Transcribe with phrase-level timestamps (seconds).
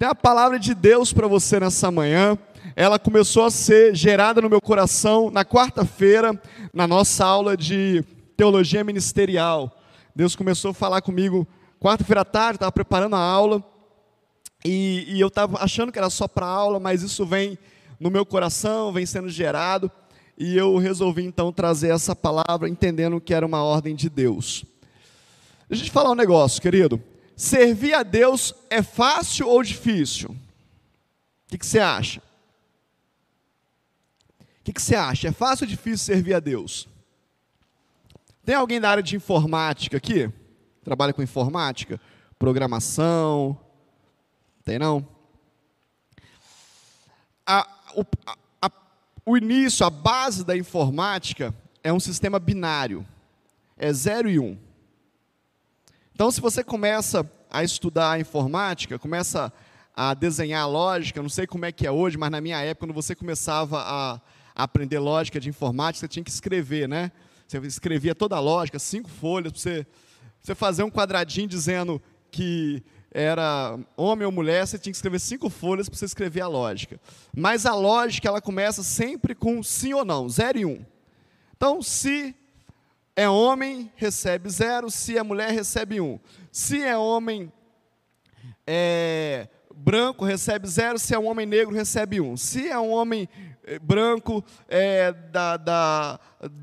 [0.00, 2.38] Tem a palavra de Deus para você nessa manhã.
[2.74, 6.40] Ela começou a ser gerada no meu coração na quarta-feira,
[6.72, 8.02] na nossa aula de
[8.34, 9.70] teologia ministerial.
[10.16, 11.46] Deus começou a falar comigo
[11.78, 13.62] quarta-feira à tarde, estava preparando a aula,
[14.64, 17.58] e, e eu estava achando que era só para aula, mas isso vem
[18.00, 19.92] no meu coração, vem sendo gerado,
[20.38, 24.64] e eu resolvi então trazer essa palavra, entendendo que era uma ordem de Deus.
[25.68, 26.98] Deixa eu te falar um negócio, querido.
[27.40, 30.28] Servir a Deus é fácil ou difícil?
[30.28, 30.36] O
[31.48, 32.20] que, que você acha?
[34.38, 35.28] O que, que você acha?
[35.28, 36.86] É fácil ou difícil servir a Deus?
[38.44, 40.30] Tem alguém da área de informática aqui?
[40.84, 41.98] Trabalha com informática?
[42.38, 43.58] Programação?
[44.62, 45.08] Tem não?
[47.46, 48.04] A, o,
[48.60, 48.70] a,
[49.24, 53.02] o início, a base da informática é um sistema binário.
[53.78, 54.44] É 0 e 1.
[54.44, 54.69] Um.
[56.20, 59.50] Então, se você começa a estudar a informática, começa
[59.96, 62.94] a desenhar lógica, não sei como é que é hoje, mas na minha época, quando
[62.94, 64.20] você começava a,
[64.54, 67.10] a aprender lógica de informática, você tinha que escrever, né?
[67.48, 69.86] Você escrevia toda a lógica, cinco folhas, para você,
[70.42, 75.48] você fazer um quadradinho dizendo que era homem ou mulher, você tinha que escrever cinco
[75.48, 77.00] folhas para você escrever a lógica.
[77.34, 80.84] Mas a lógica, ela começa sempre com sim ou não, zero e um.
[81.56, 82.36] Então, se
[83.16, 84.90] é homem, recebe zero.
[84.90, 86.18] Se é mulher, recebe um.
[86.50, 87.52] Se é homem
[88.66, 90.98] é, branco, recebe zero.
[90.98, 92.36] Se é um homem negro, recebe um.
[92.36, 93.28] Se é um homem
[93.64, 96.20] é, branco é, da, da,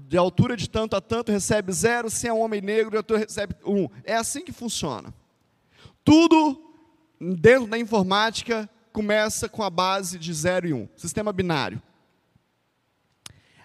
[0.07, 2.09] de altura de tanto a tanto, recebe zero.
[2.09, 3.87] Se é um homem negro, de altura, recebe um.
[4.03, 5.13] É assim que funciona.
[6.03, 6.63] Tudo
[7.19, 10.87] dentro da informática começa com a base de zero e um.
[10.95, 11.81] Sistema binário.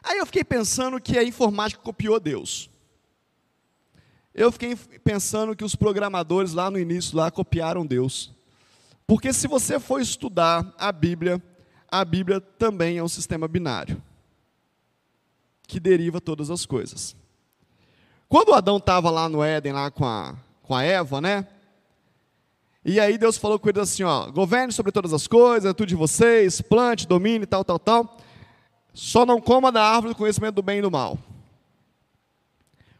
[0.02, 2.71] Aí eu fiquei pensando que a informática copiou Deus.
[4.34, 8.32] Eu fiquei pensando que os programadores lá no início lá copiaram Deus.
[9.06, 11.42] Porque se você for estudar a Bíblia,
[11.90, 14.02] a Bíblia também é um sistema binário
[15.66, 17.16] que deriva todas as coisas.
[18.28, 21.46] Quando Adão estava lá no Éden, lá com a, com a Eva, né?
[22.84, 25.88] E aí Deus falou com ele assim, ó, governe sobre todas as coisas, é tudo
[25.88, 28.18] de vocês, plante, domine, tal, tal, tal.
[28.92, 31.18] Só não coma da árvore do conhecimento do bem e do mal.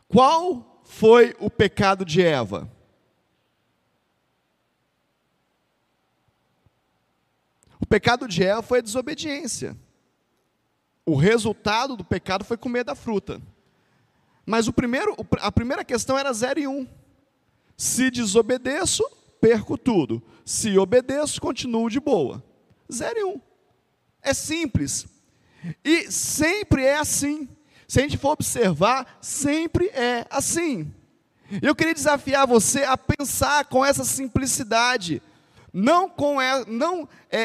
[0.09, 2.71] Qual foi o pecado de Eva?
[7.81, 9.77] O pecado de Eva foi a desobediência.
[11.05, 13.43] O resultado do pecado foi comer da fruta.
[14.47, 16.71] Mas o primeiro, a primeira questão era 0 e 1.
[16.71, 16.89] Um.
[17.77, 19.05] Se desobedeço,
[19.41, 20.23] perco tudo.
[20.45, 22.43] Se obedeço, continuo de boa.
[22.91, 23.29] 0 e 1.
[23.31, 23.41] Um.
[24.23, 25.07] É simples.
[25.85, 27.49] E sempre é assim.
[27.93, 30.91] Se a gente for observar, sempre é assim.
[31.61, 35.21] Eu queria desafiar você a pensar com essa simplicidade,
[35.71, 37.43] não com é, não é,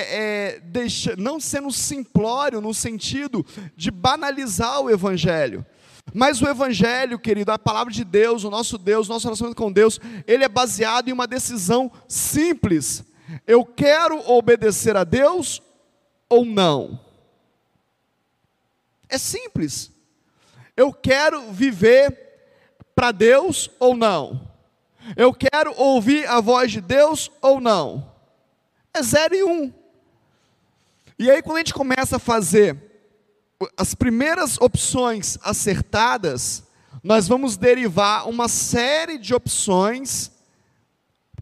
[0.55, 5.65] é, deixa, não sendo simplório no sentido de banalizar o evangelho.
[6.13, 9.99] Mas o evangelho, querido, a palavra de Deus, o nosso Deus, nosso relacionamento com Deus,
[10.25, 13.03] ele é baseado em uma decisão simples.
[13.45, 15.61] Eu quero obedecer a Deus
[16.29, 17.01] ou não?
[19.09, 19.96] É simples.
[20.77, 22.15] Eu quero viver
[22.93, 24.47] para Deus ou não?
[25.15, 28.13] Eu quero ouvir a voz de Deus ou não?
[28.93, 29.73] É zero e um.
[31.17, 32.77] E aí, quando a gente começa a fazer
[33.75, 36.63] as primeiras opções acertadas,
[37.03, 40.31] nós vamos derivar uma série de opções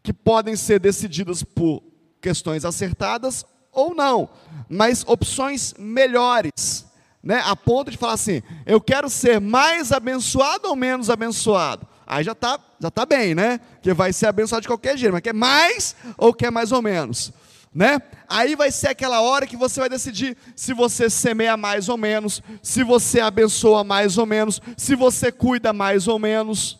[0.02, 1.84] que podem ser decididas por
[2.22, 4.30] questões acertadas ou não,
[4.70, 6.86] mas opções melhores
[7.26, 11.88] né, a ponto de falar assim: eu quero ser mais abençoado ou menos abençoado?
[12.06, 13.60] Aí já está já tá bem, né?
[13.82, 17.34] Que vai ser abençoado de qualquer jeito, mas quer mais ou quer mais ou menos?
[17.74, 18.00] Né?
[18.30, 22.42] Aí vai ser aquela hora que você vai decidir se você semeia mais ou menos,
[22.62, 26.80] se você abençoa mais ou menos, se você cuida mais ou menos.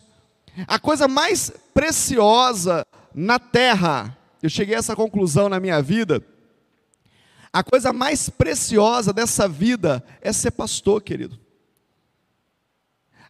[0.66, 6.22] A coisa mais preciosa na terra, eu cheguei a essa conclusão na minha vida,
[7.52, 11.38] a coisa mais preciosa dessa vida é ser pastor, querido.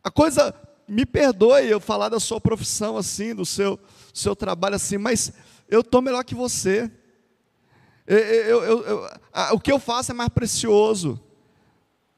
[0.02, 0.54] A coisa,
[0.88, 3.78] me perdoe eu falar da sua profissão assim, do seu,
[4.14, 5.32] seu trabalho assim, mas
[5.68, 6.90] eu estou melhor que você.
[8.06, 11.20] Eu, eu, eu, a, o que eu faço é mais precioso.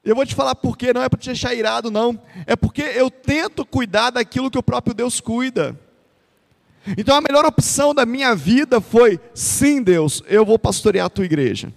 [0.04, 2.20] Eu vou te falar por quê, não é para te deixar irado, não.
[2.46, 5.78] É porque eu tento cuidar daquilo que o próprio Deus cuida.
[6.96, 11.24] Então a melhor opção da minha vida foi: sim, Deus, eu vou pastorear a tua
[11.24, 11.72] igreja.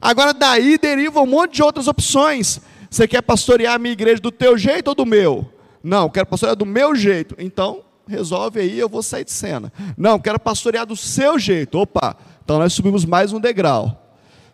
[0.00, 2.60] Agora daí deriva um monte de outras opções.
[2.90, 5.48] Você quer pastorear a minha igreja do teu jeito ou do meu?
[5.82, 7.34] Não, quero pastorear do meu jeito.
[7.38, 9.72] Então, resolve aí, eu vou sair de cena.
[9.96, 11.78] Não, quero pastorear do seu jeito.
[11.78, 13.96] Opa, Então nós subimos mais um degrau.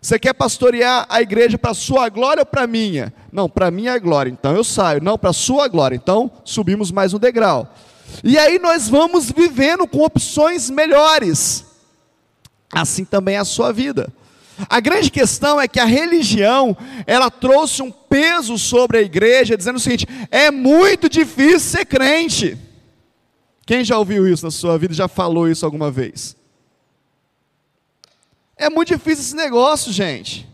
[0.01, 3.13] Você quer pastorear a igreja para sua glória ou para minha?
[3.33, 4.31] Não, para minha glória.
[4.31, 5.03] Então eu saio.
[5.03, 5.97] Não, para sua glória.
[5.97, 7.75] Então subimos mais um degrau.
[8.23, 11.65] E aí nós vamos vivendo com opções melhores.
[12.73, 14.13] Assim também é a sua vida.
[14.69, 16.77] A grande questão é que a religião,
[17.07, 22.57] ela trouxe um peso sobre a igreja, dizendo o seguinte: é muito difícil ser crente.
[23.67, 26.37] Quem já ouviu isso na sua vida, já falou isso alguma vez?
[28.57, 30.49] É muito difícil esse negócio, gente.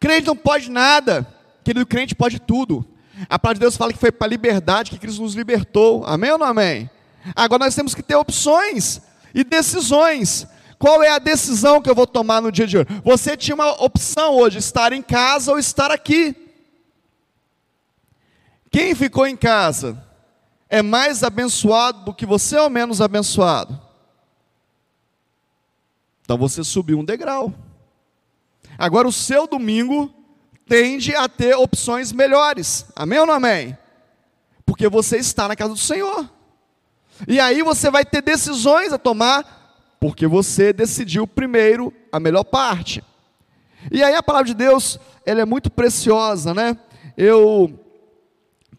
[0.00, 1.26] Crente não pode nada,
[1.62, 2.86] querido crente pode tudo.
[3.28, 6.04] A palavra de Deus fala que foi para a liberdade que Cristo nos libertou.
[6.04, 6.88] Amém ou não amém?
[7.34, 9.00] Agora nós temos que ter opções
[9.34, 10.46] e decisões.
[10.78, 12.88] Qual é a decisão que eu vou tomar no dia de hoje?
[13.02, 16.34] Você tinha uma opção hoje, estar em casa ou estar aqui.
[18.70, 20.02] Quem ficou em casa
[20.68, 23.80] é mais abençoado do que você ou menos abençoado?
[26.22, 27.54] Então você subiu um degrau.
[28.76, 30.12] Agora o seu domingo
[30.68, 32.84] tende a ter opções melhores.
[32.94, 33.78] Amém ou não amém?
[34.66, 36.28] Porque você está na casa do Senhor.
[37.26, 39.55] E aí você vai ter decisões a tomar
[40.06, 43.02] porque você decidiu primeiro a melhor parte.
[43.90, 46.78] E aí a palavra de Deus, ela é muito preciosa, né?
[47.16, 47.76] Eu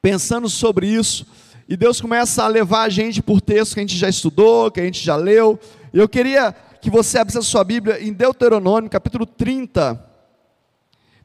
[0.02, 1.28] pensando sobre isso,
[1.68, 4.80] e Deus começa a levar a gente por textos que a gente já estudou, que
[4.80, 5.60] a gente já leu.
[5.92, 10.02] Eu queria que você abrisse a sua Bíblia em Deuteronômio, capítulo 30.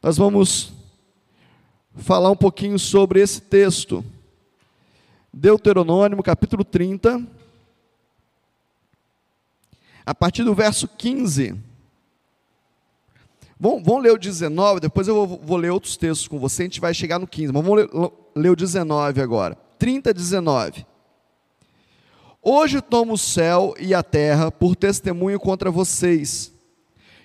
[0.03, 0.73] Nós vamos
[1.95, 4.05] falar um pouquinho sobre esse texto.
[5.33, 7.25] Deuteronômio, capítulo 30
[10.05, 11.57] a partir do verso 15.
[13.59, 16.65] Vamos, vamos ler o 19, depois eu vou, vou, ler outros textos com você, a
[16.65, 17.89] gente vai chegar no 15, mas vamos ler,
[18.35, 19.55] ler o 19 agora.
[19.79, 20.85] 30, 19.
[22.43, 26.53] Hoje tomo o céu e a terra por testemunho contra vocês,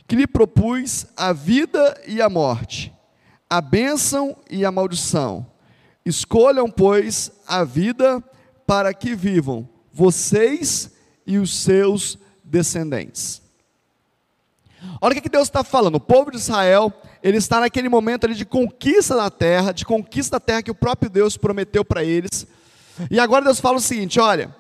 [0.07, 2.93] que lhe propus a vida e a morte,
[3.49, 5.43] a bênção e a maldição.
[6.05, 8.23] Escolham, pois, a vida
[8.67, 10.91] para que vivam vocês
[11.25, 13.41] e os seus descendentes.
[15.01, 15.95] Olha o que Deus está falando.
[15.95, 20.37] O povo de Israel, ele está naquele momento ali de conquista da terra, de conquista
[20.37, 22.47] da terra que o próprio Deus prometeu para eles.
[23.11, 24.55] E agora Deus fala o seguinte: olha,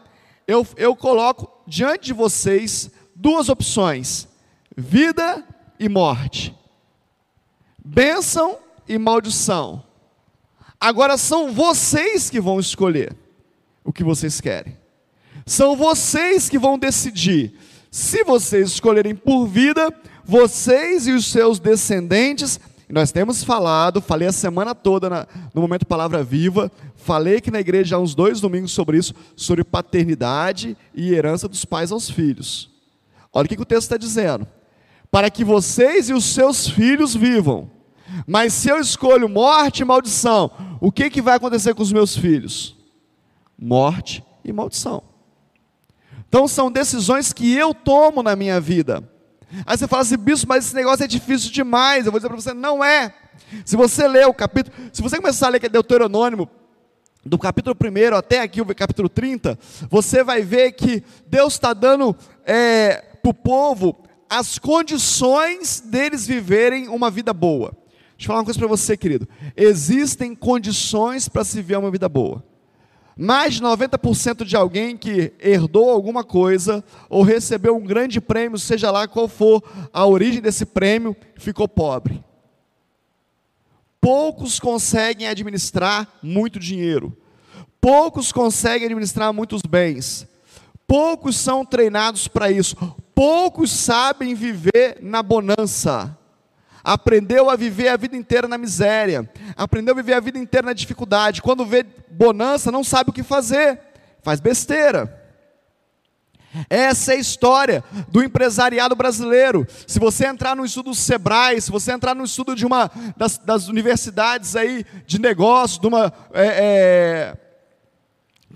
[0.47, 4.27] eu, eu coloco diante de vocês duas opções:
[4.75, 5.43] vida
[5.79, 6.55] e morte,
[7.83, 8.57] bênção
[8.87, 9.83] e maldição.
[10.79, 13.15] Agora são vocês que vão escolher
[13.83, 14.77] o que vocês querem.
[15.45, 17.57] São vocês que vão decidir
[17.91, 19.93] se vocês escolherem por vida,
[20.25, 25.85] vocês e os seus descendentes, nós temos falado, falei a semana toda na, no momento
[25.85, 31.13] Palavra Viva, falei que na igreja há uns dois domingos sobre isso, sobre paternidade e
[31.13, 32.69] herança dos pais aos filhos.
[33.33, 34.47] Olha o que, que o texto está dizendo.
[35.11, 37.69] Para que vocês e os seus filhos vivam.
[38.25, 40.49] Mas se eu escolho morte e maldição,
[40.79, 42.75] o que, que vai acontecer com os meus filhos?
[43.57, 45.03] Morte e maldição.
[46.27, 49.03] Então são decisões que eu tomo na minha vida.
[49.65, 52.05] Aí você fala assim, bispo, mas esse negócio é difícil demais.
[52.05, 53.13] Eu vou dizer para você, não é.
[53.65, 56.49] Se você ler o capítulo, se você começar a ler Deuteronômio,
[57.25, 59.57] do capítulo 1 até aqui o capítulo 30,
[59.89, 62.15] você vai ver que Deus está dando
[62.45, 63.97] é, para o povo
[64.29, 67.71] as condições deles viverem uma vida boa.
[68.17, 69.27] Deixa eu falar uma coisa para você, querido.
[69.55, 72.43] Existem condições para se viver uma vida boa
[73.17, 78.91] mais de 90% de alguém que herdou alguma coisa ou recebeu um grande prêmio, seja
[78.91, 82.23] lá qual for a origem desse prêmio, ficou pobre.
[83.99, 87.17] Poucos conseguem administrar muito dinheiro.
[87.81, 90.27] Poucos conseguem administrar muitos bens.
[90.87, 92.75] Poucos são treinados para isso.
[93.13, 96.16] Poucos sabem viver na bonança
[96.87, 100.71] aprendeu a viver a vida inteira na miséria, aprendeu a viver a vida inteira na
[100.71, 101.41] dificuldade.
[101.41, 103.77] Quando vê bonança, não sabe o que fazer,
[104.23, 105.21] faz besteira.
[106.69, 109.67] Essa é a história do empresariado brasileiro.
[109.85, 113.37] Se você entrar no estudo do Sebrae, se você entrar no estudo de uma das,
[113.37, 117.37] das universidades aí de negócios, de uma é, é,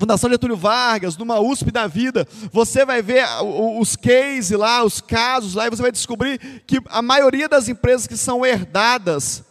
[0.02, 3.24] Fundação Getúlio Vargas, numa USP da vida, você vai ver
[3.80, 8.08] os cases lá, os casos lá, e você vai descobrir que a maioria das empresas
[8.08, 9.44] que são herdadas,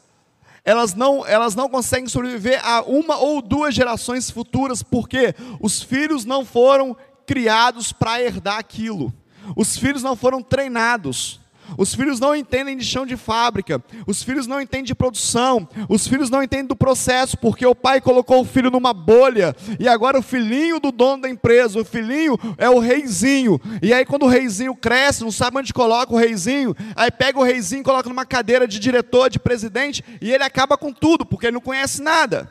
[0.65, 6.25] elas não, elas não conseguem sobreviver a uma ou duas gerações futuras, porque os filhos
[6.25, 9.15] não foram criados para herdar aquilo,
[9.55, 11.40] os filhos não foram treinados.
[11.77, 13.83] Os filhos não entendem de chão de fábrica.
[14.07, 15.69] Os filhos não entendem de produção.
[15.89, 19.55] Os filhos não entendem do processo, porque o pai colocou o filho numa bolha.
[19.79, 23.61] E agora o filhinho do dono da empresa, o filhinho é o reizinho.
[23.83, 27.45] E aí quando o reizinho cresce, não sabe onde coloca o reizinho, aí pega o
[27.45, 31.55] reizinho, coloca numa cadeira de diretor, de presidente, e ele acaba com tudo, porque ele
[31.55, 32.51] não conhece nada.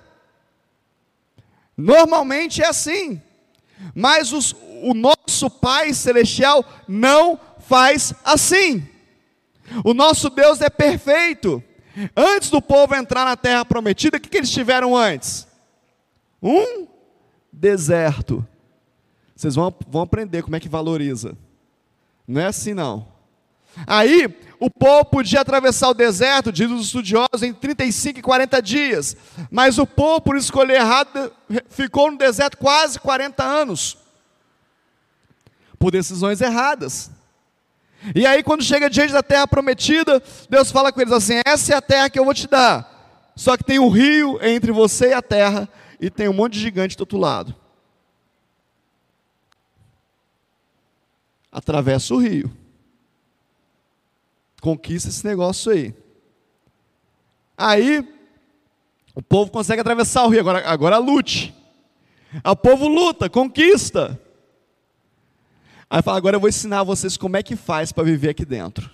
[1.76, 3.22] Normalmente é assim.
[3.96, 8.88] Mas os, o nosso Pai Celestial não faz assim.
[9.84, 11.64] O nosso Deus é perfeito.
[12.16, 15.48] Antes do povo entrar na terra prometida, o que, eles tiveram antes?
[16.42, 16.88] Um
[17.52, 18.46] deserto.
[19.36, 21.38] Vocês vão, vão aprender como é que valoriza.
[22.28, 23.08] Não é assim não.
[23.88, 24.28] Aí,
[24.60, 29.16] o povo podia atravessar o deserto, diz os estudiosos, em 35 e 40 dias.
[29.50, 31.32] Mas o povo, por escolher errado,
[31.70, 33.98] ficou no deserto quase 40 anos.
[35.78, 37.10] Por decisões erradas.
[38.16, 41.76] E aí, quando chega diante da terra prometida, Deus fala com eles assim: Essa é
[41.76, 43.32] a terra que eu vou te dar.
[43.36, 45.68] Só que tem um rio entre você e a terra,
[46.00, 47.56] e tem um monte de gigante do outro lado.
[51.52, 52.52] Atravessa o rio
[54.60, 55.94] conquista esse negócio aí.
[57.58, 58.08] Aí,
[59.16, 61.54] o povo consegue atravessar o rio, agora, agora lute.
[62.44, 64.20] o povo luta, conquista.
[65.90, 68.92] Aí fala, agora eu vou ensinar vocês como é que faz para viver aqui dentro.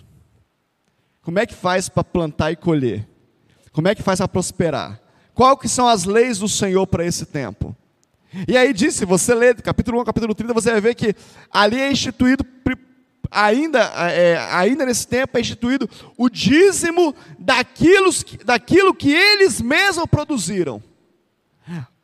[1.20, 3.06] Como é que faz para plantar e colher?
[3.72, 5.00] Como é que faz para prosperar?
[5.34, 7.76] Qual que são as leis do Senhor para esse tempo?
[8.48, 11.14] E aí diz, se você ler capítulo 1, capítulo 30, você vai ver que
[11.50, 12.44] ali é instituído
[13.30, 18.10] ainda, é, ainda nesse tempo é instituído o dízimo daquilo,
[18.44, 20.82] daquilo que eles mesmos produziram,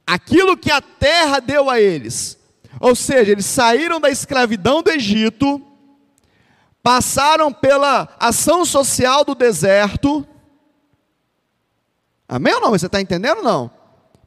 [0.06, 2.41] aquilo que a terra deu a eles.
[2.82, 5.62] Ou seja, eles saíram da escravidão do Egito,
[6.82, 10.26] passaram pela ação social do deserto.
[12.26, 12.70] Amém ou não?
[12.70, 13.70] Você está entendendo ou não?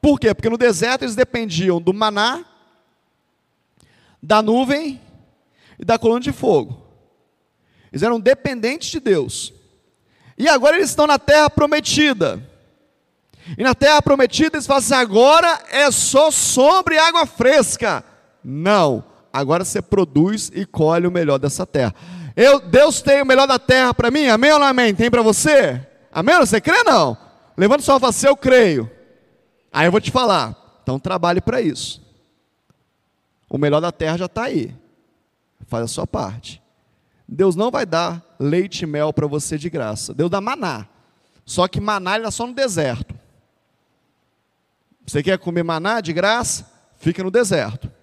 [0.01, 0.33] Por quê?
[0.33, 2.45] Porque no deserto eles dependiam do maná,
[4.23, 5.01] da nuvem
[5.77, 6.81] e da coluna de fogo.
[7.91, 9.53] Eles eram dependentes de Deus.
[10.37, 12.41] E agora eles estão na terra prometida.
[13.57, 18.14] E na terra prometida eles falam assim: agora é só sobre água fresca.
[18.47, 21.95] Não, agora você produz e colhe o melhor dessa terra.
[22.35, 24.93] Eu, Deus tem o melhor da terra para mim, amém ou não amém?
[24.93, 25.83] Tem para você?
[26.11, 26.37] Amém?
[26.37, 27.17] Você crê não?
[27.57, 28.91] Levanta sua mão e eu creio.
[29.73, 32.05] Aí eu vou te falar, então trabalhe para isso.
[33.49, 34.75] O melhor da terra já está aí.
[35.65, 36.61] Faz a sua parte.
[37.27, 40.13] Deus não vai dar leite e mel para você de graça.
[40.13, 40.85] Deus dá maná.
[41.43, 43.15] Só que maná ele dá só no deserto.
[45.03, 46.69] Você quer comer maná de graça?
[46.97, 47.94] Fica no deserto.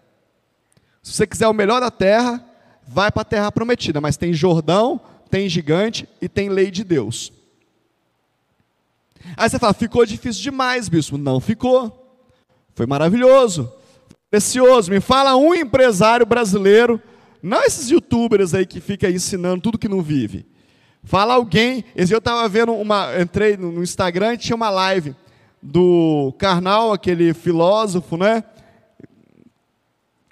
[1.03, 2.45] Se você quiser o melhor da terra,
[2.87, 4.01] vai para a terra prometida.
[4.01, 7.33] Mas tem Jordão, tem gigante e tem lei de Deus.
[9.37, 11.19] Aí você fala, ficou difícil demais, bispo.
[11.19, 11.99] Não ficou.
[12.75, 13.73] Foi maravilhoso,
[14.31, 14.91] precioso.
[14.91, 17.01] Me fala um empresário brasileiro
[17.43, 20.47] não esses youtubers aí que ficam ensinando tudo que não vive.
[21.03, 21.85] Fala alguém.
[21.97, 23.21] Eu estava vendo uma.
[23.21, 25.17] Entrei no Instagram e tinha uma live
[25.61, 28.45] do Karnal, aquele filósofo, né?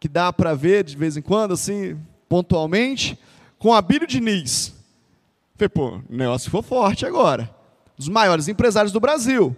[0.01, 1.97] Que dá para ver de vez em quando, assim,
[2.29, 3.17] pontualmente,
[3.59, 4.75] com Abílio Diniz.
[5.55, 7.55] Falei, pô, o negócio ficou forte agora.
[7.97, 9.55] Dos maiores empresários do Brasil.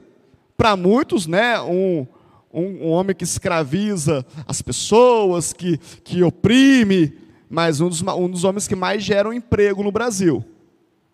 [0.57, 2.07] Para muitos, né, um,
[2.53, 7.17] um, um, homem que escraviza as pessoas, que, que oprime,
[7.49, 10.45] mas um dos, um dos homens que mais geram emprego no Brasil.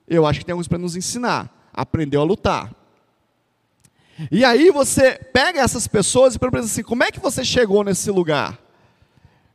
[0.09, 1.71] Eu acho que tem alguns para nos ensinar.
[1.73, 2.73] Aprendeu a lutar.
[4.33, 8.11] E aí você pega essas pessoas e pergunta assim: como é que você chegou nesse
[8.11, 8.59] lugar?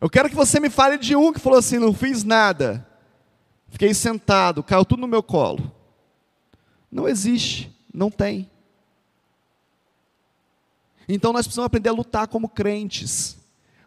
[0.04, 2.86] Eu quero que você me fale de um que falou assim: não fiz nada,
[3.70, 5.72] fiquei sentado, caiu tudo no meu colo.
[6.92, 8.52] Não existe, não tem.
[11.08, 13.38] Então nós precisamos aprender a lutar como crentes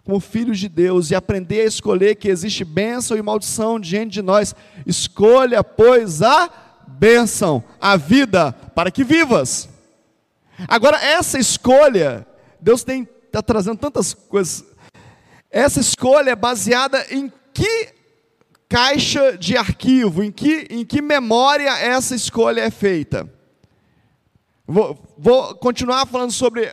[0.04, 4.22] como filhos de Deus e aprender a escolher que existe bênção e maldição diante de
[4.22, 4.54] nós.
[4.86, 6.48] Escolha, pois, a
[6.86, 9.68] bênção, a vida, para que vivas.
[10.68, 12.24] Agora, essa escolha,
[12.60, 13.06] Deus tem
[13.36, 14.64] está trazendo tantas coisas.
[15.56, 17.88] Essa escolha é baseada em que
[18.68, 23.26] caixa de arquivo, em que, em que memória essa escolha é feita.
[24.66, 26.70] Vou, vou continuar falando sobre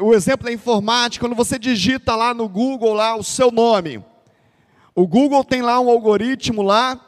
[0.00, 4.00] o exemplo da informática, quando você digita lá no Google lá o seu nome,
[4.94, 7.04] o Google tem lá um algoritmo lá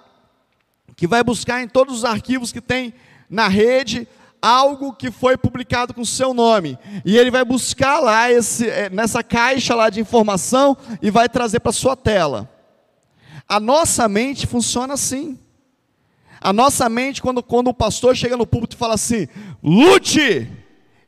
[0.96, 2.92] que vai buscar em todos os arquivos que tem
[3.30, 4.08] na rede
[4.42, 6.76] algo que foi publicado com seu nome.
[7.04, 11.60] E ele vai buscar lá esse, eh, nessa caixa lá de informação e vai trazer
[11.60, 12.50] para sua tela.
[13.48, 15.38] A nossa mente funciona assim.
[16.40, 19.28] A nossa mente, quando, quando o pastor chega no púlpito e fala assim,
[19.62, 20.50] lute,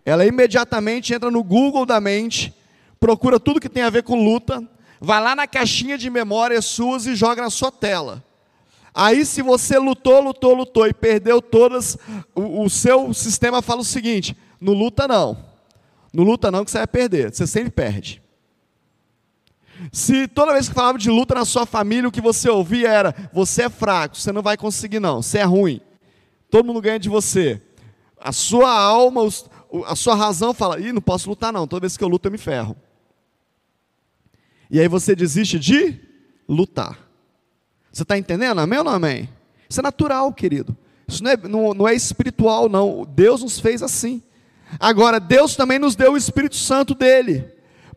[0.05, 2.55] ela imediatamente entra no Google da mente,
[3.01, 4.63] procura tudo que tem a ver com luta,
[5.01, 8.23] vai lá na caixinha de memórias suas e joga na sua tela.
[8.95, 11.99] Aí, se você lutou, lutou, lutou e perdeu todas,
[12.33, 15.37] o, o seu sistema fala o seguinte: não luta não.
[16.13, 17.35] Não luta não, que você vai perder.
[17.35, 18.23] Você sempre perde.
[19.93, 23.31] Se toda vez que falava de luta na sua família, o que você ouvia era:
[23.33, 25.81] você é fraco, você não vai conseguir, não, você é ruim.
[26.49, 27.61] Todo mundo ganha de você.
[28.17, 29.23] A sua alma,
[29.87, 31.67] a sua razão fala: ih, não posso lutar, não.
[31.67, 32.77] Toda vez que eu luto, eu me ferro.
[34.71, 36.01] E aí você desiste de
[36.49, 37.04] lutar.
[37.95, 38.59] Você está entendendo?
[38.59, 39.29] Amém ou não amém?
[39.71, 40.77] Isso é natural, querido.
[41.07, 43.07] Isso não é, não, não é espiritual, não.
[43.09, 44.21] Deus nos fez assim.
[44.81, 47.47] Agora, Deus também nos deu o Espírito Santo dele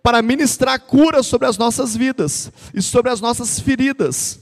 [0.03, 4.39] para ministrar cura sobre as nossas vidas e sobre as nossas feridas.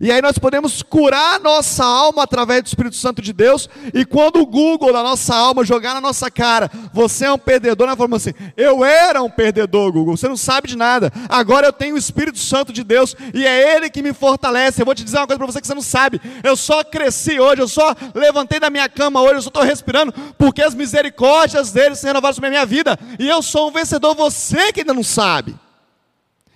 [0.00, 3.68] E aí nós podemos curar a nossa alma através do Espírito Santo de Deus.
[3.92, 7.86] E quando o Google da nossa alma jogar na nossa cara, você é um perdedor,
[7.86, 10.16] nós falamos assim: eu era um perdedor, Google.
[10.16, 11.12] Você não sabe de nada.
[11.28, 14.80] Agora eu tenho o Espírito Santo de Deus e é Ele que me fortalece.
[14.80, 16.20] Eu vou te dizer uma coisa para você que você não sabe.
[16.42, 20.12] Eu só cresci hoje, eu só levantei da minha cama hoje, eu só estou respirando
[20.38, 22.98] porque as misericórdias dele se renovaram sobre a minha vida.
[23.18, 24.14] E eu sou um vencedor.
[24.14, 25.54] Você que ainda não sabe.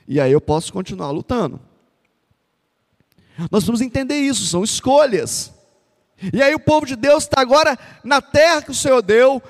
[0.06, 1.60] E aí eu posso continuar lutando.
[3.50, 5.52] Nós vamos entender isso, são escolhas.
[6.32, 9.40] E aí o povo de Deus está agora na terra que o Senhor deu,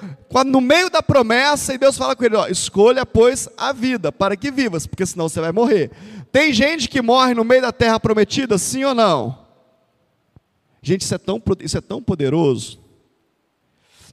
[0.45, 4.37] no meio da promessa, e Deus fala com ele: ó, escolha, pois, a vida, para
[4.37, 5.91] que vivas, porque senão você vai morrer.
[6.31, 9.47] Tem gente que morre no meio da terra prometida, sim ou não?
[10.83, 12.79] Gente, isso é tão, isso é tão poderoso.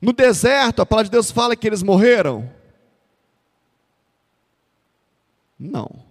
[0.01, 2.50] No deserto, a palavra de Deus fala que eles morreram?
[5.60, 6.03] Não.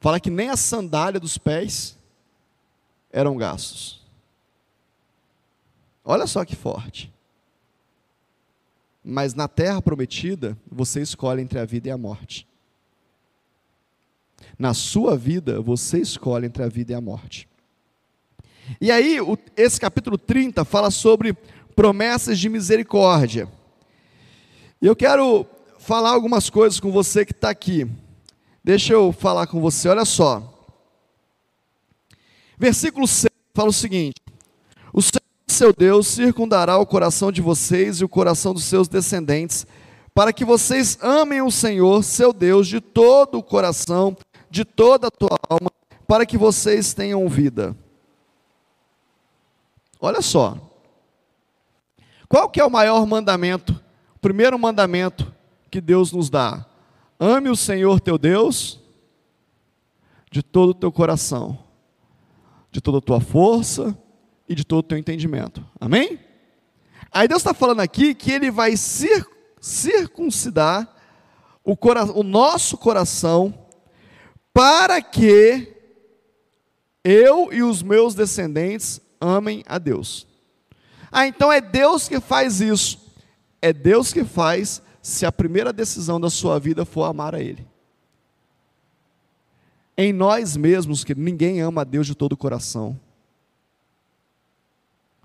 [0.00, 1.93] Fala que nem a sandália dos pés
[3.14, 4.02] eram gastos.
[6.04, 7.10] Olha só que forte.
[9.02, 12.46] Mas na terra prometida, você escolhe entre a vida e a morte.
[14.58, 17.48] Na sua vida, você escolhe entre a vida e a morte.
[18.80, 19.18] E aí,
[19.56, 21.34] esse capítulo 30 fala sobre
[21.76, 23.48] promessas de misericórdia.
[24.82, 25.46] E eu quero
[25.78, 27.86] falar algumas coisas com você que está aqui.
[28.62, 30.53] Deixa eu falar com você, olha só.
[32.58, 34.20] Versículo 6 fala o seguinte:
[34.92, 39.66] O Senhor, seu Deus, circundará o coração de vocês e o coração dos seus descendentes,
[40.14, 44.16] para que vocês amem o Senhor, seu Deus, de todo o coração,
[44.50, 45.70] de toda a tua alma,
[46.06, 47.76] para que vocês tenham vida.
[50.00, 50.56] Olha só.
[52.28, 53.80] Qual que é o maior mandamento?
[54.16, 55.32] O primeiro mandamento
[55.70, 56.64] que Deus nos dá:
[57.18, 58.80] Ame o Senhor teu Deus
[60.30, 61.63] de todo o teu coração
[62.74, 63.96] de toda a tua força
[64.48, 65.64] e de todo o teu entendimento.
[65.80, 66.18] Amém?
[67.12, 69.24] Aí Deus está falando aqui que Ele vai cir
[69.60, 70.92] circuncidar
[71.64, 71.76] o,
[72.16, 73.54] o nosso coração
[74.52, 75.72] para que
[77.04, 80.26] eu e os meus descendentes amem a Deus.
[81.12, 82.98] Ah, então é Deus que faz isso.
[83.62, 87.64] É Deus que faz se a primeira decisão da sua vida for amar a Ele
[89.96, 92.98] em nós mesmos, que ninguém ama a Deus de todo o coração.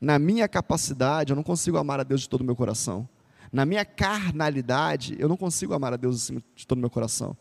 [0.01, 3.08] Na minha capacidade, eu não consigo amar a Deus de todo o meu coração.
[3.51, 7.36] Na minha carnalidade, eu não consigo amar a Deus de todo o meu coração.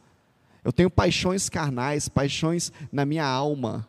[0.64, 3.86] Eu tenho paixões carnais, paixões na minha alma.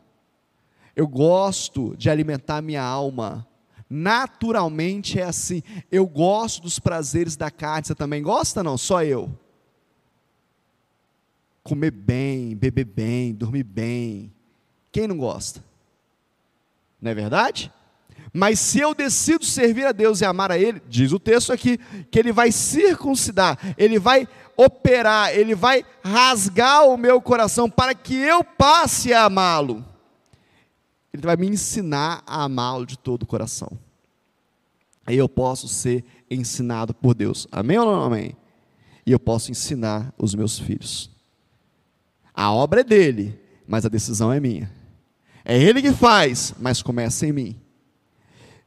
[0.95, 3.47] Eu gosto de alimentar a minha alma.
[3.89, 5.63] Naturalmente é assim.
[5.89, 7.87] Eu gosto dos prazeres da carne.
[7.87, 8.77] Você também gosta, não?
[8.77, 9.33] Só eu
[11.63, 14.33] comer bem, beber bem, dormir bem.
[14.91, 15.63] Quem não gosta?
[17.01, 17.71] Não é verdade?
[18.33, 21.77] Mas se eu decido servir a Deus e amar a Ele, diz o texto aqui,
[22.11, 28.15] que Ele vai circuncidar, Ele vai operar, Ele vai rasgar o meu coração para que
[28.15, 29.83] eu passe a amá-lo.
[31.13, 33.71] Ele vai me ensinar a amá-lo de todo o coração.
[35.05, 37.47] Aí eu posso ser ensinado por Deus.
[37.51, 38.37] Amém ou não amém?
[39.05, 41.09] E eu posso ensinar os meus filhos.
[42.39, 44.71] A obra é dele, mas a decisão é minha.
[45.43, 47.59] É ele que faz, mas começa em mim.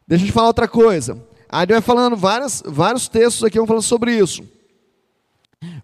[0.07, 1.27] Deixa eu te falar outra coisa.
[1.49, 4.47] Aí ele vai falando vários, vários textos aqui, vão falando sobre isso.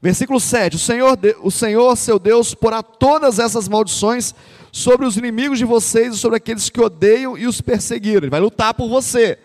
[0.02, 4.34] Versículo 7: o Senhor, o Senhor, seu Deus, porá todas essas maldições
[4.70, 8.24] sobre os inimigos de vocês e sobre aqueles que odeiam e os perseguiram.
[8.24, 9.38] Ele vai lutar por você.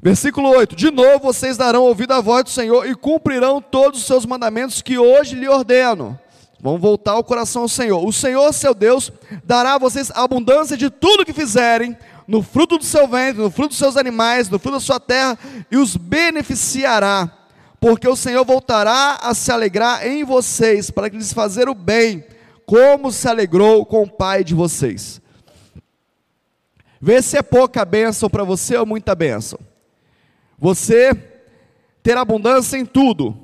[0.00, 4.06] Versículo 8: De novo vocês darão ouvido à voz do Senhor e cumprirão todos os
[4.06, 6.18] seus mandamentos que hoje lhe ordeno.
[6.62, 8.06] Vamos voltar o coração ao Senhor.
[8.06, 9.10] O Senhor, seu Deus,
[9.44, 11.96] dará a vocês abundância de tudo que fizerem
[12.28, 15.36] no fruto do seu ventre, no fruto dos seus animais, no fruto da sua terra,
[15.68, 17.28] e os beneficiará,
[17.80, 22.24] porque o Senhor voltará a se alegrar em vocês, para que lhes fazer o bem,
[22.64, 25.20] como se alegrou com o Pai de vocês.
[27.00, 29.58] Vê se é pouca bênção para você ou muita bênção.
[30.56, 31.12] Você
[32.04, 33.36] ter abundância em tudo,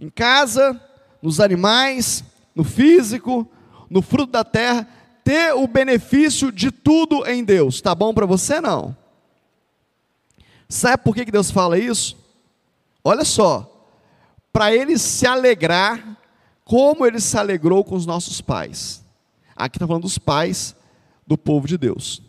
[0.00, 0.80] em casa,
[1.22, 2.24] nos animais,
[2.54, 3.48] no físico,
[3.88, 4.88] no fruto da terra,
[5.24, 7.80] ter o benefício de tudo em Deus.
[7.80, 8.96] Tá bom para você não?
[10.68, 12.16] Sabe por que Deus fala isso?
[13.04, 13.88] Olha só,
[14.52, 16.16] para ele se alegrar
[16.64, 19.04] como ele se alegrou com os nossos pais.
[19.54, 20.74] Aqui está falando dos pais
[21.26, 22.20] do povo de Deus.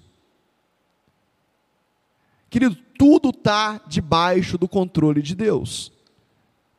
[2.50, 5.92] Querido, tudo está debaixo do controle de Deus.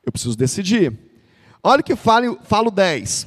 [0.05, 1.08] Eu preciso decidir.
[1.63, 3.27] Olha o que fala, fala o 10.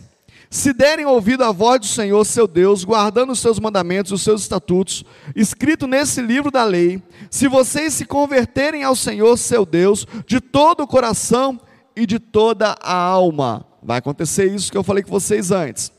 [0.50, 4.41] Se derem ouvido à voz do Senhor, seu Deus, guardando os seus mandamentos, os seus
[4.41, 10.41] estatutos, escrito nesse livro da lei, se vocês se converterem ao Senhor, seu Deus, de
[10.41, 11.58] todo o coração
[11.96, 13.65] e de toda a alma.
[13.82, 15.89] Vai acontecer isso que eu falei com vocês antes.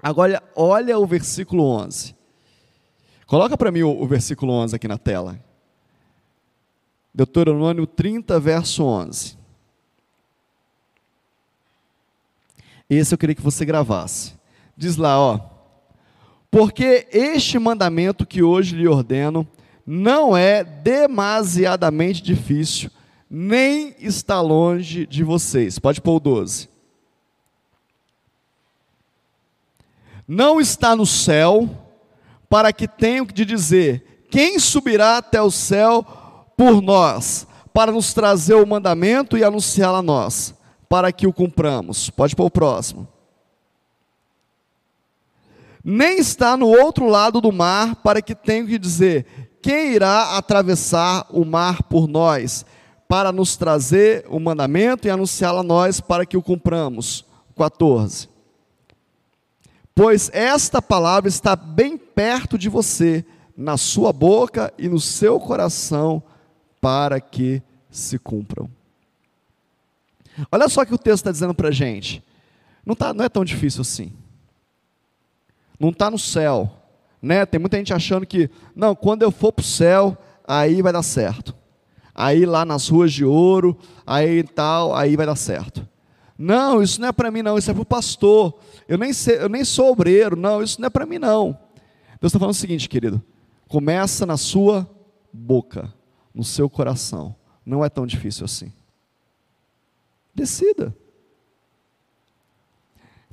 [0.00, 2.14] Agora, olha o versículo 11.
[3.26, 5.38] Coloca para mim o, o, versículo 11 aqui na tela.
[7.12, 9.39] Deuteronômio 30, verso 11.
[12.90, 14.34] Esse eu queria que você gravasse.
[14.76, 15.38] Diz lá, ó.
[16.50, 19.46] Porque este mandamento que hoje lhe ordeno
[19.86, 22.90] não é demasiadamente difícil,
[23.30, 25.78] nem está longe de vocês.
[25.78, 26.68] Pode pôr o 12.
[30.26, 31.68] Não está no céu,
[32.48, 36.04] para que tenham de dizer: quem subirá até o céu
[36.56, 40.54] por nós, para nos trazer o mandamento e anunciá-lo a nós,
[40.90, 42.10] para que o cumpramos.
[42.10, 43.08] Pode pôr o próximo.
[45.82, 49.24] Nem está no outro lado do mar, para que tenham que dizer:
[49.62, 52.66] quem irá atravessar o mar por nós,
[53.08, 57.24] para nos trazer o mandamento e anunciá-lo a nós, para que o cumpramos.
[57.56, 58.28] 14
[60.00, 63.22] pois esta palavra está bem perto de você,
[63.54, 66.22] na sua boca e no seu coração,
[66.80, 68.70] para que se cumpram.
[70.50, 72.22] Olha só o que o texto está dizendo para a gente.
[72.84, 74.12] Não, tá, não é tão difícil assim.
[75.78, 76.70] Não está no céu.
[77.20, 77.44] Né?
[77.44, 81.02] Tem muita gente achando que, não, quando eu for para o céu, aí vai dar
[81.02, 81.54] certo.
[82.14, 85.88] Aí lá nas ruas de ouro, aí tal, aí vai dar certo.
[86.36, 88.58] Não, isso não é para mim, não, isso é para o pastor.
[88.88, 91.58] Eu nem, sei, eu nem sou obreiro, não, isso não é para mim, não.
[92.20, 93.22] Deus está falando o seguinte, querido:
[93.68, 94.88] começa na sua
[95.32, 95.92] boca,
[96.34, 97.34] no seu coração.
[97.64, 98.72] Não é tão difícil assim.
[100.40, 100.96] Decida.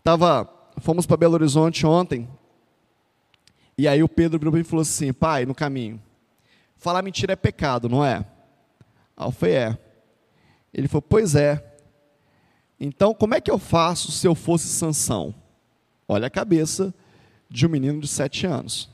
[0.04, 0.46] Tava,
[0.80, 2.28] fomos para Belo Horizonte ontem,
[3.78, 6.02] e aí o Pedro virou e falou assim: pai, no caminho,
[6.76, 8.26] falar mentira é pecado, não é?
[9.16, 9.78] Aí eu falei: é.
[10.74, 11.64] Ele falou: pois é.
[12.78, 15.34] Então, como é que eu faço se eu fosse Sansão?
[16.10, 16.94] Olha a cabeça
[17.50, 18.90] de um menino de sete anos.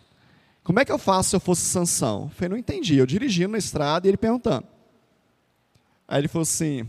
[0.64, 2.26] Como é que eu faço se eu fosse Sansão?
[2.26, 2.96] Eu falei, não entendi.
[2.96, 4.68] Eu dirigindo na estrada e ele perguntando.
[6.08, 6.88] Aí ele falou assim,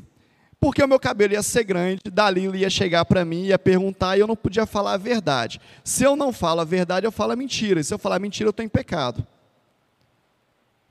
[0.64, 4.16] porque o meu cabelo ia ser grande, dali ele ia chegar para mim, ia perguntar
[4.16, 5.60] e eu não podia falar a verdade.
[5.84, 7.80] Se eu não falo a verdade, eu falo a mentira.
[7.80, 9.26] E se eu falar mentira, eu estou em pecado.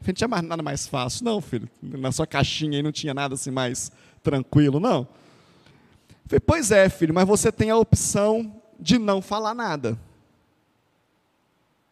[0.06, 1.26] Não tinha mais nada mais fácil.
[1.26, 1.68] Não, filho.
[1.82, 5.08] Na sua caixinha aí não tinha nada assim mais tranquilo, não.
[6.28, 9.98] Falei, pois é, filho, mas você tem a opção de não falar nada.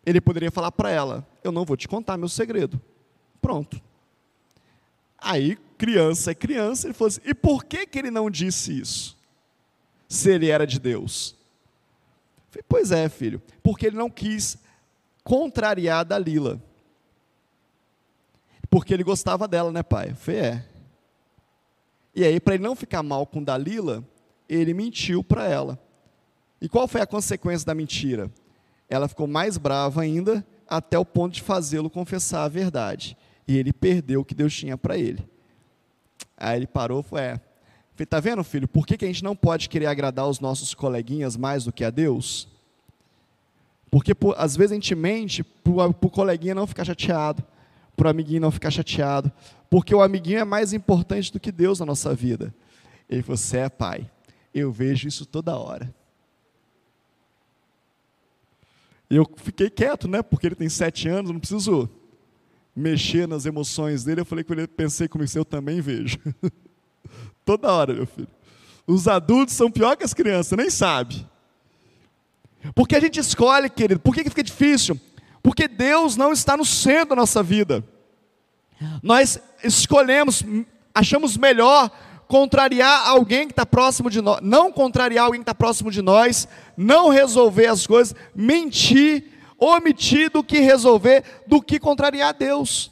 [0.06, 2.80] Ele poderia falar para ela: Eu não vou te contar meu segredo.
[3.42, 3.82] Pronto.
[5.22, 9.16] Aí, criança é criança, ele falou assim: E por que, que ele não disse isso?
[10.10, 11.36] Se ele era de Deus.
[12.50, 14.58] Falei, pois é, filho, porque ele não quis
[15.24, 16.62] contrariar Dalila.
[18.70, 20.14] Porque ele gostava dela, né, pai?
[20.16, 20.66] Falei, é.
[22.16, 24.04] E aí, para ele não ficar mal com Dalila,
[24.50, 25.80] ele mentiu para ela.
[26.60, 28.30] E qual foi a consequência da mentira?
[28.90, 33.18] Ela ficou mais brava ainda, até o ponto de fazê-lo confessar a verdade.
[33.48, 35.28] E ele perdeu o que Deus tinha para ele.
[36.38, 37.40] Aí ele parou e falou: É,
[38.00, 41.38] está vendo, filho, por que, que a gente não pode querer agradar os nossos coleguinhas
[41.38, 42.48] mais do que a Deus?
[43.90, 47.44] Porque por, às vezes a gente mente para o coleguinha não ficar chateado,
[47.96, 49.32] para o amiguinho não ficar chateado,
[49.70, 52.54] porque o amiguinho é mais importante do que Deus na nossa vida.
[53.10, 54.10] Ele falou: Você é pai,
[54.54, 55.94] eu vejo isso toda hora.
[59.10, 60.22] E eu fiquei quieto, né?
[60.22, 61.90] Porque ele tem sete anos, não preciso
[62.76, 64.22] mexer nas emoções dele.
[64.22, 66.18] Eu falei com ele, pensei comigo, eu também vejo.
[67.46, 68.28] toda hora, meu filho.
[68.88, 71.26] Os adultos são pior que as crianças, nem sabe.
[72.76, 74.00] Porque a gente escolhe, querido.
[74.00, 75.00] Por que, que fica difícil?
[75.42, 77.84] Porque Deus não está no centro da nossa vida.
[79.02, 80.44] Nós escolhemos,
[80.94, 81.92] achamos melhor
[82.28, 86.48] contrariar alguém que está próximo de nós, não contrariar alguém que está próximo de nós,
[86.78, 89.26] não resolver as coisas, mentir,
[89.62, 92.92] omitir do que resolver, do que contrariar Deus.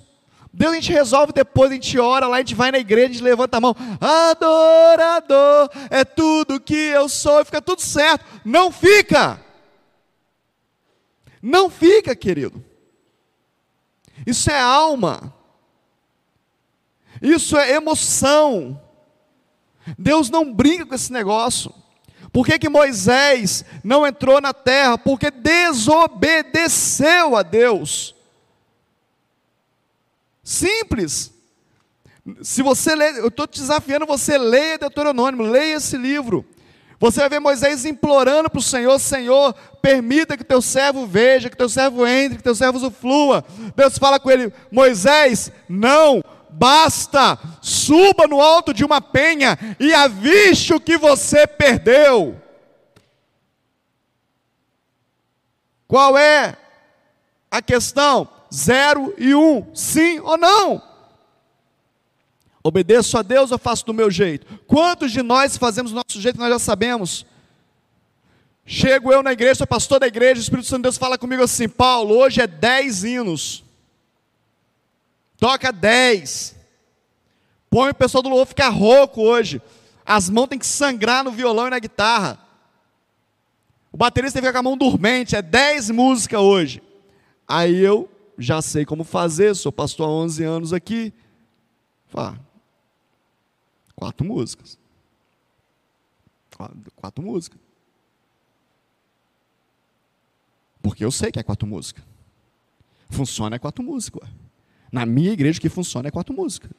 [0.53, 3.13] Deus a gente resolve depois, a gente ora lá, a gente vai na igreja, a
[3.13, 8.23] gente levanta a mão, adorador, é tudo que eu sou, e fica tudo certo.
[8.45, 9.41] Não fica!
[11.41, 12.63] Não fica, querido.
[14.27, 15.33] Isso é alma.
[17.21, 18.79] Isso é emoção.
[19.97, 21.73] Deus não brinca com esse negócio.
[22.31, 24.97] Por que, que Moisés não entrou na terra?
[24.97, 28.15] Porque desobedeceu a Deus.
[30.43, 31.31] Simples.
[32.41, 36.45] Se você ler, eu estou te desafiando, você leia Deuteronômio, leia esse livro.
[36.99, 41.57] Você vai ver Moisés implorando para o Senhor: Senhor, permita que teu servo veja, que
[41.57, 43.43] teu servo entre, que teu servo usufrua.
[43.75, 50.73] Deus fala com ele: Moisés, não, basta, suba no alto de uma penha e aviste
[50.73, 52.39] o que você perdeu.
[55.87, 56.57] Qual é
[57.49, 58.27] a questão?
[58.53, 60.81] Zero e um, sim ou não?
[62.63, 64.45] Obedeço a Deus ou faço do meu jeito?
[64.67, 67.25] Quantos de nós fazemos do nosso jeito nós já sabemos?
[68.65, 71.41] Chego eu na igreja, sou pastor da igreja, o Espírito Santo de Deus fala comigo
[71.41, 73.63] assim: Paulo, hoje é dez hinos.
[75.39, 76.55] Toca 10.
[77.69, 79.61] Põe o pessoal do louvor ficar rouco hoje.
[80.05, 82.39] As mãos têm que sangrar no violão e na guitarra.
[83.91, 85.35] O baterista tem que ficar com a mão dormente.
[85.35, 86.83] É 10 músicas hoje.
[87.47, 91.13] Aí eu já sei como fazer, sou pastor há 11 anos aqui.
[92.07, 92.39] Fala,
[93.95, 94.77] quatro músicas.
[96.55, 97.59] Quatro, quatro músicas.
[100.81, 102.03] Porque eu sei que é quatro músicas.
[103.09, 104.27] Funciona é quatro músicas.
[104.91, 106.71] Na minha igreja, o que funciona é quatro músicas.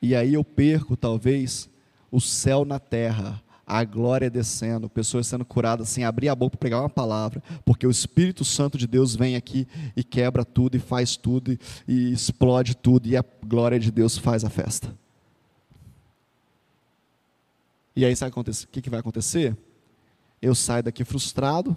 [0.00, 1.68] E aí eu perco, talvez,
[2.10, 6.58] o céu na terra, a glória descendo, pessoas sendo curadas sem abrir a boca para
[6.58, 10.78] pregar uma palavra, porque o Espírito Santo de Deus vem aqui e quebra tudo, e
[10.80, 14.94] faz tudo, e, explode tudo, e a glória de Deus faz a festa.
[17.96, 19.56] E aí sabe o que vai acontecer?
[20.42, 21.76] Eu saio daqui frustrado,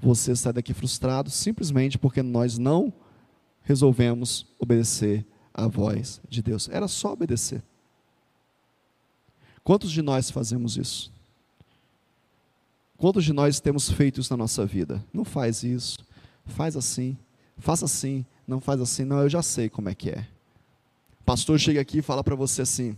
[0.00, 2.92] você sai daqui frustrado, simplesmente porque nós não
[3.68, 6.70] resolvemos obedecer à voz de Deus.
[6.70, 7.62] Era só obedecer.
[9.62, 11.12] Quantos de nós fazemos isso?
[12.96, 15.04] Quantos de nós temos feito isso na nossa vida?
[15.12, 15.98] Não faz isso,
[16.46, 17.14] faz assim,
[17.58, 20.26] faça assim, não faz assim, não, eu já sei como é que é.
[21.20, 22.96] O pastor chega aqui e fala para você assim: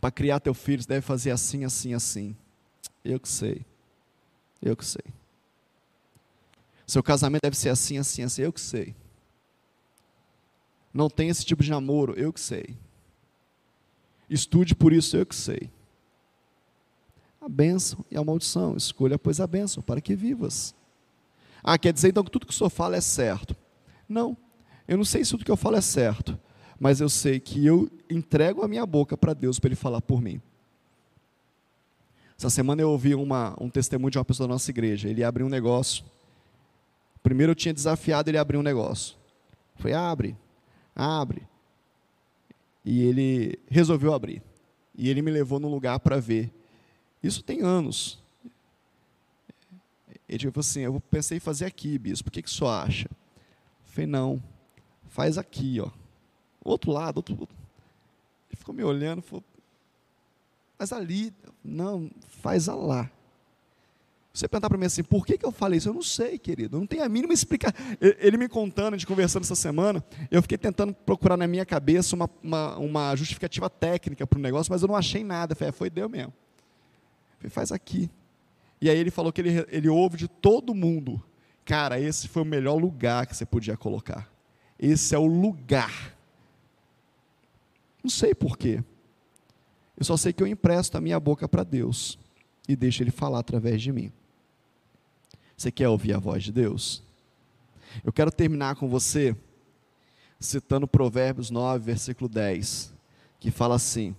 [0.00, 2.36] para criar teu filho, você deve fazer assim, assim, assim.
[3.04, 3.64] Eu que sei,
[4.60, 5.04] eu que sei.
[6.86, 8.42] Seu casamento deve ser assim, assim, assim.
[8.42, 8.94] Eu que sei.
[10.94, 12.14] Não tem esse tipo de namoro.
[12.16, 12.76] Eu que sei.
[14.30, 15.16] Estude por isso.
[15.16, 15.68] Eu que sei.
[17.40, 18.76] A bênção e a maldição.
[18.76, 20.74] Escolha, pois, a bênção para que vivas.
[21.62, 23.56] Ah, quer dizer então que tudo que o senhor fala é certo?
[24.08, 24.36] Não.
[24.86, 26.38] Eu não sei se tudo que eu falo é certo.
[26.78, 30.22] Mas eu sei que eu entrego a minha boca para Deus para Ele falar por
[30.22, 30.40] mim.
[32.38, 35.08] Essa semana eu ouvi uma, um testemunho de uma pessoa da nossa igreja.
[35.08, 36.04] Ele abriu um negócio
[37.26, 39.16] Primeiro eu tinha desafiado ele a abrir um negócio.
[39.74, 40.36] Foi, abre,
[40.94, 41.42] abre.
[42.84, 44.40] E ele resolveu abrir.
[44.94, 46.52] E ele me levou num lugar para ver.
[47.20, 48.22] Isso tem anos.
[50.28, 53.08] Ele falou assim: Eu pensei em fazer aqui, bispo, o que, que o senhor acha?
[53.10, 54.40] Eu falei: Não,
[55.08, 55.90] faz aqui, ó.
[56.62, 57.34] Outro lado, outro.
[57.34, 59.42] Ele ficou me olhando, falou:
[60.78, 61.34] Mas ali,
[61.64, 63.10] não, faz lá.
[64.36, 65.88] Você perguntar para mim assim, por que, que eu falei isso?
[65.88, 67.74] Eu não sei, querido, não tem a mínima explicação.
[68.18, 72.14] Ele me contando, a gente conversando essa semana, eu fiquei tentando procurar na minha cabeça
[72.14, 75.54] uma, uma, uma justificativa técnica para o negócio, mas eu não achei nada.
[75.54, 76.34] Falei, é, foi Deus mesmo.
[77.38, 78.10] Falei, faz aqui.
[78.78, 81.22] E aí ele falou que ele, ele ouve de todo mundo.
[81.64, 84.30] Cara, esse foi o melhor lugar que você podia colocar.
[84.78, 86.14] Esse é o lugar.
[88.04, 88.84] Não sei porquê.
[89.96, 92.18] Eu só sei que eu empresto a minha boca para Deus
[92.68, 94.12] e deixo Ele falar através de mim.
[95.56, 97.02] Você quer ouvir a voz de Deus?
[98.04, 99.34] Eu quero terminar com você
[100.38, 102.92] citando Provérbios 9, versículo 10,
[103.40, 104.14] que fala assim: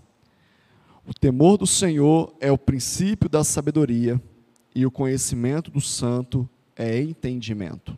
[1.06, 4.22] O temor do Senhor é o princípio da sabedoria,
[4.74, 7.98] e o conhecimento do santo é entendimento.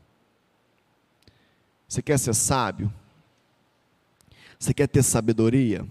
[1.88, 2.94] Você quer ser sábio?
[4.60, 5.88] Você quer ter sabedoria?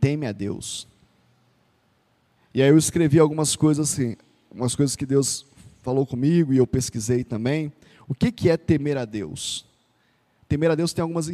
[0.00, 0.86] Teme a Deus.
[2.54, 4.16] E aí eu escrevi algumas coisas assim,
[4.48, 5.45] algumas coisas que Deus
[5.86, 7.72] falou comigo e eu pesquisei também.
[8.08, 9.64] O que, que é temer a Deus?
[10.48, 11.28] Temer a Deus tem algumas,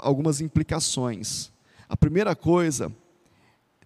[0.00, 1.52] algumas implicações.
[1.88, 2.92] A primeira coisa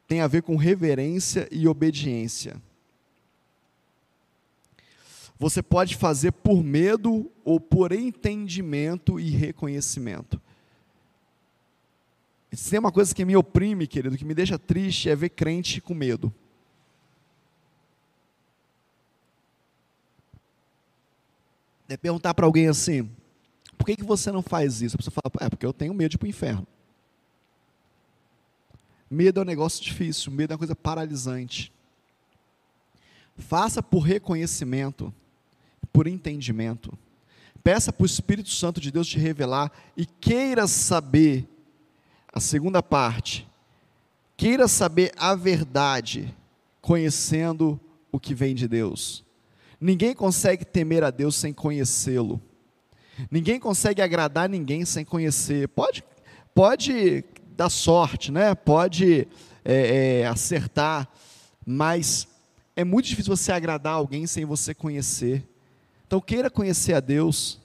[0.07, 2.57] tem a ver com reverência e obediência.
[5.39, 10.41] Você pode fazer por medo ou por entendimento e reconhecimento.
[12.51, 15.83] Se tem uma coisa que me oprime, querido, que me deixa triste, é ver crente
[15.83, 16.33] com medo.
[21.89, 23.11] É perguntar para alguém assim:
[23.77, 24.97] por que, que você não faz isso?
[24.97, 26.67] A pessoa fala: é porque eu tenho medo de ir para o inferno.
[29.11, 31.73] Medo é um negócio difícil, medo é uma coisa paralisante.
[33.37, 35.15] Faça por reconhecimento,
[35.93, 36.93] por entendimento.
[37.63, 41.49] Peça para o Espírito Santo de Deus te revelar e queira saber
[42.33, 43.49] a segunda parte.
[44.37, 46.35] Queira saber a verdade,
[46.81, 47.81] conhecendo
[48.13, 49.25] o que vem de Deus.
[49.81, 52.41] Ninguém consegue temer a Deus sem conhecê-lo.
[53.31, 55.69] Ninguém consegue agradar ninguém sem conhecer.
[55.69, 56.05] Pode,
[56.55, 57.25] pode
[57.57, 58.55] dar sorte, né?
[58.55, 59.27] Pode
[59.65, 61.09] é, é, acertar,
[61.65, 62.29] mas
[62.77, 65.45] é muito difícil você agradar alguém sem você conhecer.
[66.07, 67.61] Então queira conhecer a Deus.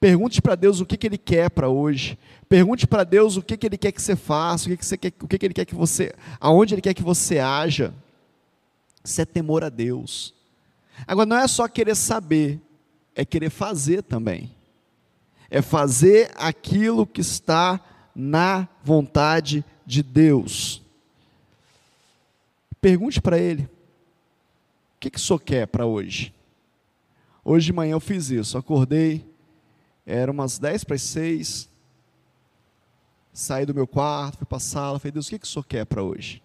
[0.00, 2.18] Pergunte para Deus o que, que Ele quer para hoje.
[2.48, 4.96] Pergunte para Deus o que, que Ele quer que você faça, o que, que, você
[4.96, 7.94] quer, o que, que Ele quer que você, aonde Ele quer que você haja.
[9.02, 10.33] Isso é temor a Deus.
[11.06, 12.60] Agora não é só querer saber,
[13.14, 14.54] é querer fazer também.
[15.50, 17.80] É fazer aquilo que está
[18.14, 20.82] na vontade de Deus.
[22.80, 26.34] Pergunte para ele: o que, que o senhor quer para hoje?
[27.44, 29.24] Hoje de manhã eu fiz isso, acordei,
[30.06, 31.68] era umas 10 para as 6,
[33.32, 35.64] saí do meu quarto, fui para a sala, falei, Deus, o que, que o senhor
[35.64, 36.42] quer para hoje?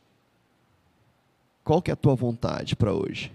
[1.64, 3.32] Qual que é a tua vontade para hoje?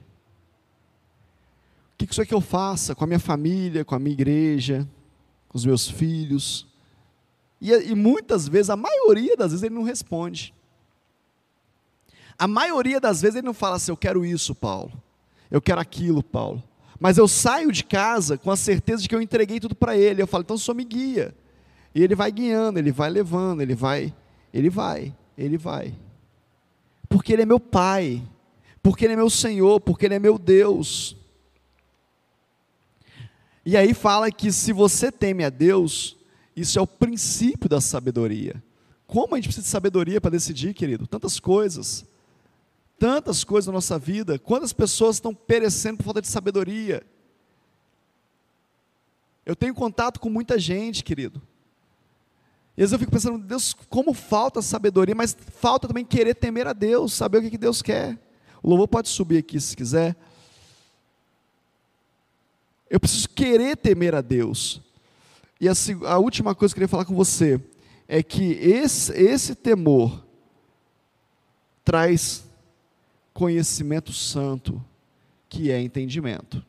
[1.95, 3.99] O que, que o senhor quer que eu faça com a minha família, com a
[3.99, 4.89] minha igreja,
[5.49, 6.67] com os meus filhos?
[7.61, 10.53] E, e muitas vezes, a maioria das vezes, ele não responde.
[12.39, 14.93] A maioria das vezes ele não fala assim, eu quero isso, Paulo.
[15.51, 16.63] Eu quero aquilo, Paulo.
[16.99, 20.21] Mas eu saio de casa com a certeza de que eu entreguei tudo para ele.
[20.21, 21.35] Eu falo, então só me guia.
[21.95, 24.13] E ele vai guiando, ele vai levando, ele vai,
[24.53, 25.95] ele vai, ele vai.
[27.09, 28.23] Porque ele é meu pai,
[28.83, 31.17] porque ele é meu Senhor, porque ele é meu Deus.
[33.65, 36.17] E aí fala que se você teme a Deus,
[36.55, 38.63] isso é o princípio da sabedoria.
[39.07, 41.07] Como a gente precisa de sabedoria para decidir, querido?
[41.07, 42.05] Tantas coisas.
[42.99, 44.39] Tantas coisas na nossa vida.
[44.39, 47.03] Quantas pessoas estão perecendo por falta de sabedoria?
[49.47, 51.41] Eu tenho contato com muita gente, querido.
[52.77, 56.67] E às vezes eu fico pensando, Deus, como falta sabedoria, mas falta também querer temer
[56.67, 58.19] a Deus, saber o que Deus quer.
[58.63, 60.17] O louvor pode subir aqui se quiser.
[62.89, 64.81] Eu preciso querer temer a Deus.
[65.61, 65.73] E a,
[66.07, 67.61] a última coisa que eu queria falar com você
[68.07, 70.25] é que esse, esse temor
[71.85, 72.45] traz
[73.33, 74.83] conhecimento santo,
[75.49, 76.65] que é entendimento.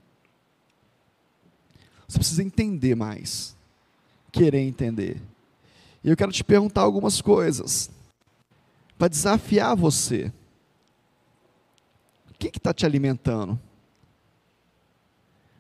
[2.08, 3.56] Você precisa entender mais,
[4.32, 5.22] querer entender.
[6.04, 7.90] E eu quero te perguntar algumas coisas,
[8.98, 10.32] para desafiar você.
[12.30, 13.60] O que está te alimentando?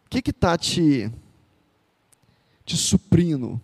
[0.05, 1.11] O que está te
[2.65, 3.61] te suprindo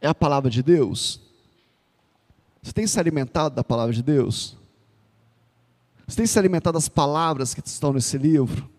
[0.00, 1.20] é a palavra de Deus?
[2.62, 4.56] Você tem se alimentado da palavra de Deus?
[6.06, 8.70] Você tem se alimentado das palavras que estão nesse livro?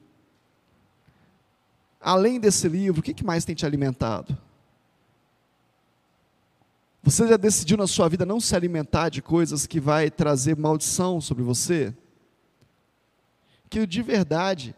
[2.00, 4.38] Além desse livro, o que mais tem te alimentado?
[7.02, 11.22] Você já decidiu na sua vida não se alimentar de coisas que vai trazer maldição
[11.22, 11.96] sobre você?
[13.70, 14.76] Que de verdade,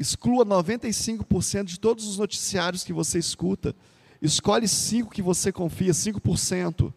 [0.00, 3.76] exclua 95% de todos os noticiários que você escuta,
[4.22, 6.90] escolhe 5 que você confia, 5%,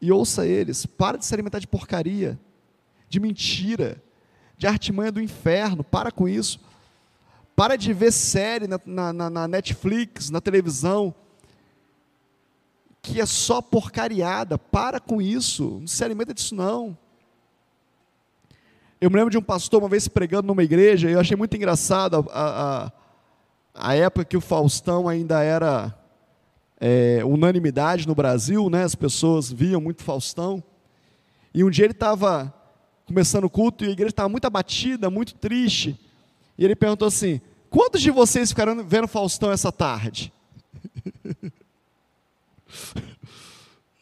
[0.00, 0.84] e ouça eles.
[0.84, 2.38] Para de se alimentar de porcaria,
[3.08, 4.02] de mentira,
[4.58, 6.58] de artimanha do inferno, para com isso.
[7.54, 8.80] Para de ver série na,
[9.12, 11.14] na, na Netflix, na televisão,
[13.00, 16.98] que é só porcariada, para com isso, não se alimenta disso não.
[18.98, 21.54] Eu me lembro de um pastor uma vez pregando numa igreja, e eu achei muito
[21.54, 22.90] engraçado a,
[23.74, 25.94] a, a época que o Faustão ainda era
[26.80, 28.84] é, unanimidade no Brasil, né?
[28.84, 30.64] as pessoas viam muito Faustão.
[31.52, 32.52] E um dia ele estava
[33.04, 35.98] começando o culto e a igreja estava muito abatida, muito triste.
[36.56, 40.32] E ele perguntou assim: Quantos de vocês ficaram vendo Faustão essa tarde?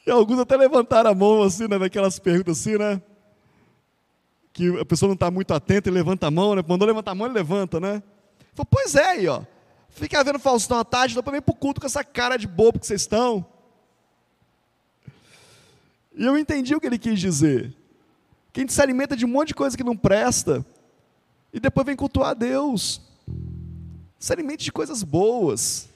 [0.07, 3.03] e alguns até levantaram a mão assim, né, naquelas perguntas assim, né?
[4.55, 6.62] Que a pessoa não está muito atenta e levanta a mão, né?
[6.66, 8.00] Mandou levantar a mão, ele levanta, né?
[8.55, 9.42] Falei, pois é, aí, ó.
[9.90, 12.86] Fica vendo Faustão à tarde, vem para o culto com essa cara de bobo que
[12.86, 13.44] vocês estão.
[16.16, 17.74] E eu entendi o que ele quis dizer.
[18.52, 20.64] Que a gente se alimenta de um monte de coisa que não presta,
[21.52, 23.00] e depois vem cultuar a Deus.
[24.20, 25.88] Se alimente de coisas boas.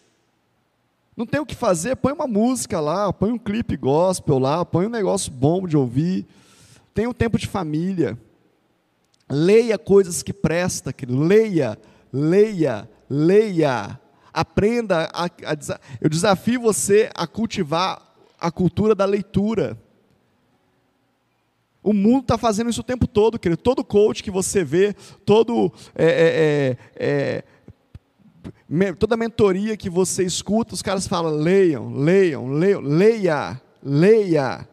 [1.16, 4.86] Não tem o que fazer, põe uma música lá, põe um clipe gospel lá, põe
[4.86, 6.26] um negócio bom de ouvir.
[6.92, 8.18] Tenha um tempo de família.
[9.30, 11.20] Leia coisas que presta, querido.
[11.22, 11.78] Leia,
[12.12, 14.00] leia, leia.
[14.32, 15.10] Aprenda.
[15.12, 18.00] A, a, eu desafio você a cultivar
[18.40, 19.78] a cultura da leitura.
[21.82, 23.60] O mundo está fazendo isso o tempo todo, querido.
[23.60, 24.94] Todo coach que você vê,
[25.26, 27.42] todo, é, é,
[28.80, 34.66] é, toda mentoria que você escuta, os caras falam: leiam, leiam, leiam, leia, leia.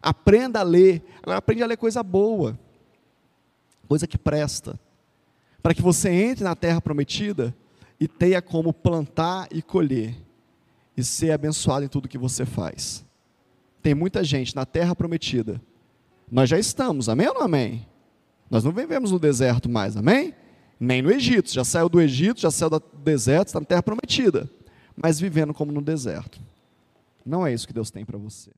[0.00, 1.02] Aprenda a ler.
[1.20, 2.56] Agora aprende a ler coisa boa
[3.86, 4.78] coisa que presta,
[5.62, 7.54] para que você entre na terra prometida
[7.98, 10.14] e tenha como plantar e colher
[10.96, 13.04] e ser abençoado em tudo que você faz.
[13.82, 15.60] Tem muita gente na terra prometida.
[16.30, 17.86] Nós já estamos, amém ou não amém?
[18.50, 20.34] Nós não vivemos no deserto mais, amém?
[20.78, 24.50] Nem no Egito, já saiu do Egito, já saiu do deserto, está na terra prometida,
[24.96, 26.40] mas vivendo como no deserto.
[27.24, 28.50] Não é isso que Deus tem para você.